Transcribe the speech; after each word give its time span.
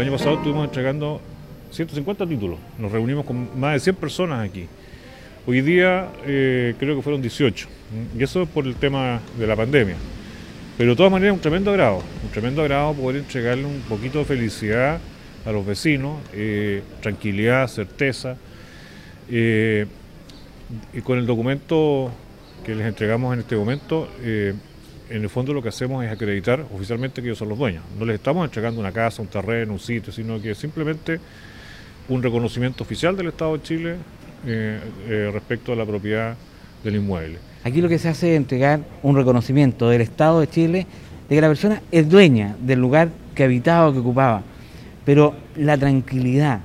año 0.00 0.12
pasado 0.12 0.36
estuvimos 0.36 0.64
entregando 0.64 1.20
150 1.70 2.26
títulos. 2.26 2.58
Nos 2.78 2.90
reunimos 2.90 3.24
con 3.24 3.58
más 3.58 3.74
de 3.74 3.80
100 3.80 3.96
personas 3.96 4.48
aquí. 4.48 4.66
Hoy 5.46 5.60
día 5.60 6.08
eh, 6.24 6.74
creo 6.78 6.96
que 6.96 7.02
fueron 7.02 7.20
18. 7.20 7.68
Y 8.18 8.22
eso 8.22 8.42
es 8.42 8.48
por 8.48 8.66
el 8.66 8.76
tema 8.76 9.20
de 9.38 9.46
la 9.46 9.56
pandemia. 9.56 9.96
Pero 10.78 10.90
de 10.90 10.96
todas 10.96 11.12
maneras 11.12 11.34
un 11.34 11.40
tremendo 11.40 11.70
agrado. 11.70 12.02
Un 12.24 12.30
tremendo 12.30 12.62
agrado 12.62 12.94
poder 12.94 13.16
entregarle 13.16 13.64
un 13.64 13.80
poquito 13.88 14.20
de 14.20 14.24
felicidad 14.24 14.98
a 15.44 15.52
los 15.52 15.66
vecinos, 15.66 16.18
eh, 16.32 16.82
tranquilidad, 17.00 17.66
certeza. 17.68 18.36
Eh, 19.30 19.86
y 20.92 21.00
con 21.00 21.18
el 21.18 21.26
documento 21.26 22.10
que 22.64 22.74
les 22.74 22.86
entregamos 22.86 23.34
en 23.34 23.40
este 23.40 23.56
momento, 23.56 24.08
en 25.10 25.22
el 25.22 25.28
fondo 25.28 25.52
lo 25.52 25.62
que 25.62 25.68
hacemos 25.68 26.04
es 26.04 26.10
acreditar 26.10 26.64
oficialmente 26.74 27.20
que 27.20 27.28
ellos 27.28 27.38
son 27.38 27.48
los 27.48 27.58
dueños. 27.58 27.82
No 27.98 28.04
les 28.04 28.14
estamos 28.14 28.44
entregando 28.44 28.80
una 28.80 28.92
casa, 28.92 29.20
un 29.20 29.28
terreno, 29.28 29.72
un 29.72 29.80
sitio, 29.80 30.12
sino 30.12 30.40
que 30.40 30.54
simplemente 30.54 31.20
un 32.08 32.22
reconocimiento 32.22 32.84
oficial 32.84 33.16
del 33.16 33.28
Estado 33.28 33.56
de 33.56 33.62
Chile 33.62 33.96
eh, 34.46 34.80
eh, 35.08 35.30
respecto 35.32 35.72
a 35.72 35.76
la 35.76 35.84
propiedad 35.84 36.36
del 36.84 36.96
inmueble. 36.96 37.38
Aquí 37.64 37.80
lo 37.80 37.88
que 37.88 37.98
se 37.98 38.08
hace 38.08 38.32
es 38.32 38.36
entregar 38.36 38.80
un 39.02 39.16
reconocimiento 39.16 39.88
del 39.88 40.00
Estado 40.00 40.40
de 40.40 40.48
Chile 40.48 40.86
de 41.28 41.34
que 41.34 41.40
la 41.40 41.48
persona 41.48 41.82
es 41.90 42.08
dueña 42.08 42.56
del 42.60 42.80
lugar 42.80 43.10
que 43.34 43.44
habitaba 43.44 43.88
o 43.88 43.92
que 43.92 43.98
ocupaba. 43.98 44.42
Pero 45.04 45.34
la 45.56 45.76
tranquilidad, 45.76 46.60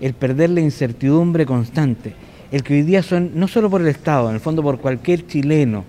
el 0.00 0.14
perder 0.14 0.50
la 0.50 0.60
incertidumbre 0.60 1.44
constante, 1.44 2.14
el 2.50 2.62
que 2.62 2.74
hoy 2.74 2.82
día 2.82 3.02
son, 3.02 3.32
no 3.34 3.46
solo 3.46 3.68
por 3.68 3.82
el 3.82 3.88
Estado, 3.88 4.28
en 4.28 4.36
el 4.36 4.40
fondo 4.40 4.62
por 4.62 4.78
cualquier 4.78 5.26
chileno, 5.26 5.84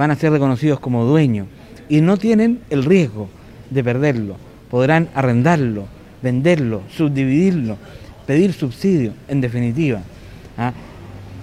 van 0.00 0.10
a 0.10 0.16
ser 0.16 0.32
reconocidos 0.32 0.80
como 0.80 1.04
dueños 1.04 1.46
y 1.90 2.00
no 2.00 2.16
tienen 2.16 2.60
el 2.70 2.86
riesgo 2.86 3.28
de 3.68 3.84
perderlo. 3.84 4.36
Podrán 4.70 5.10
arrendarlo, 5.14 5.84
venderlo, 6.22 6.80
subdividirlo, 6.88 7.76
pedir 8.26 8.54
subsidio, 8.54 9.12
en 9.28 9.42
definitiva. 9.42 10.00
¿ah? 10.56 10.72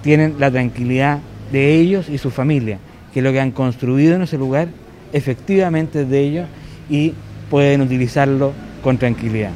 Tienen 0.02 0.38
la 0.40 0.50
tranquilidad 0.50 1.20
de 1.52 1.76
ellos 1.76 2.10
y 2.10 2.18
su 2.18 2.32
familia, 2.32 2.80
que 3.14 3.22
lo 3.22 3.32
que 3.32 3.40
han 3.40 3.52
construido 3.52 4.16
en 4.16 4.24
ese 4.24 4.40
lugar 4.40 4.70
efectivamente 5.14 6.02
es 6.02 6.10
de 6.10 6.20
ellos 6.20 6.48
y 6.90 7.14
pueden 7.52 7.82
utilizarlo 7.82 8.54
con 8.82 8.98
tranquilidad. 8.98 9.52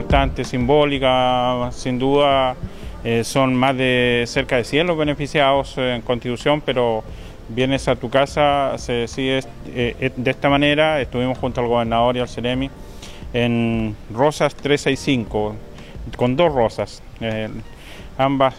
Importante, 0.00 0.44
simbólica, 0.44 1.68
sin 1.72 1.98
duda 1.98 2.56
eh, 3.04 3.22
son 3.22 3.54
más 3.54 3.76
de 3.76 4.24
cerca 4.26 4.56
de 4.56 4.64
100 4.64 4.86
los 4.86 4.96
beneficiados 4.96 5.76
en 5.76 6.00
Constitución, 6.00 6.62
pero 6.64 7.04
vienes 7.50 7.86
a 7.86 7.96
tu 7.96 8.08
casa, 8.08 8.78
se 8.78 8.94
decide 8.94 9.44
eh, 9.66 10.10
de 10.16 10.30
esta 10.30 10.48
manera, 10.48 11.02
estuvimos 11.02 11.36
junto 11.36 11.60
al 11.60 11.66
gobernador 11.66 12.16
y 12.16 12.20
al 12.20 12.28
CEREMI 12.28 12.70
en 13.34 13.94
Rosas 14.10 14.54
365, 14.54 15.54
con 16.16 16.34
dos 16.34 16.50
rosas, 16.50 17.02
eh, 17.20 17.50
ambas 18.16 18.54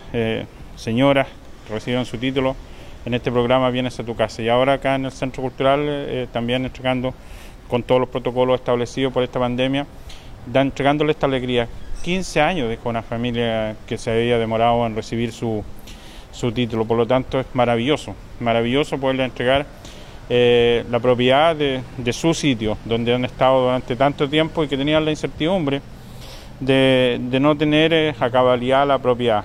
señoras 0.76 1.28
recibieron 1.72 2.06
su 2.06 2.18
título 2.18 2.56
en 3.04 3.16
este 3.16 3.32
programa 3.32 3.72
Vienes 3.72 4.00
a 4.00 4.04
tu 4.04 4.16
casa. 4.16 4.44
Y 4.44 4.50
ahora 4.50 4.74
acá 4.74 4.94
en 4.94 5.06
el 5.06 5.12
Centro 5.12 5.42
Cultural 5.42 6.28
también 6.32 6.66
entregando 6.66 7.16
con 7.68 7.82
todos 7.82 8.00
los 8.00 8.10
protocolos 8.10 8.60
establecidos 8.60 9.12
por 9.12 9.24
esta 9.24 9.40
pandemia 9.40 9.88
entregándole 10.54 11.12
esta 11.12 11.28
alegría. 11.28 11.68
15 12.04 12.42
años 12.42 12.70
dejó 12.70 12.90
una 12.90 13.04
familia 13.04 13.76
que 13.86 13.98
se 13.98 14.12
había 14.12 14.38
demorado 14.38 14.86
en 14.88 14.96
recibir 14.96 15.32
su, 15.32 15.64
su 16.32 16.52
título, 16.52 16.86
por 16.86 16.98
lo 16.98 17.06
tanto 17.06 17.40
es 17.40 17.46
maravilloso, 17.54 18.16
maravilloso 18.40 18.98
poderle 18.98 19.26
entregar 19.26 19.66
eh, 20.30 20.86
la 20.90 21.00
propiedad 21.00 21.56
de, 21.56 22.14
su 22.14 22.34
sitio, 22.34 22.78
donde 22.86 23.14
han 23.14 23.26
estado 23.26 23.64
durante 23.64 23.96
tanto 23.96 24.30
tiempo 24.30 24.64
y 24.64 24.68
que 24.68 24.78
tenían 24.78 25.04
la 25.04 25.12
incertidumbre 25.12 25.82
de, 26.60 27.20
no 27.42 27.58
tener 27.58 27.94
eh, 27.94 28.16
a 28.18 28.30
cabalidad 28.30 28.88
la 28.88 28.98
propiedad. 28.98 29.44